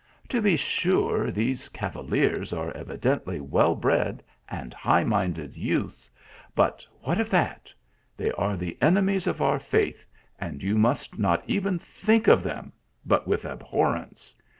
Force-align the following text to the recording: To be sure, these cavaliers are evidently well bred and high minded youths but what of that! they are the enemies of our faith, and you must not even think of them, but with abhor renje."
To 0.29 0.41
be 0.41 0.55
sure, 0.57 1.29
these 1.29 1.69
cavaliers 1.69 2.53
are 2.53 2.71
evidently 2.75 3.39
well 3.39 3.75
bred 3.75 4.23
and 4.49 4.73
high 4.73 5.03
minded 5.03 5.55
youths 5.55 6.09
but 6.55 6.83
what 7.01 7.19
of 7.21 7.29
that! 7.29 7.71
they 8.17 8.31
are 8.31 8.57
the 8.57 8.79
enemies 8.81 9.27
of 9.27 9.43
our 9.43 9.59
faith, 9.59 10.03
and 10.39 10.63
you 10.63 10.75
must 10.75 11.19
not 11.19 11.43
even 11.45 11.77
think 11.77 12.27
of 12.27 12.41
them, 12.41 12.73
but 13.05 13.27
with 13.27 13.45
abhor 13.45 13.89
renje." 13.93 14.33